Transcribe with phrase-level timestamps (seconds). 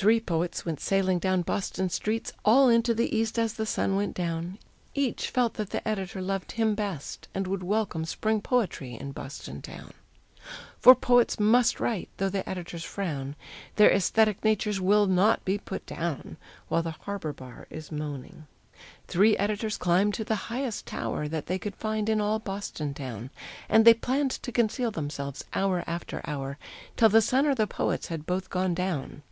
[0.00, 4.14] Three poets went sailing down Boston streets, All into the East as the sun went
[4.14, 4.60] down,
[4.94, 9.60] Each felt that the editor loved him best And would welcome spring poetry in Boston
[9.60, 9.90] town.
[10.78, 13.34] For poets must write tho' the editors frown,
[13.74, 16.36] Their æsthetic natures will not be put down,
[16.68, 18.46] While the harbor bar is moaning!
[19.08, 23.30] Three editors climbed to the highest tower That they could find in all Boston town,
[23.68, 26.56] And they planned to conceal themselves, hour after hour,
[26.96, 29.22] Till the sun or the poets had both gone down.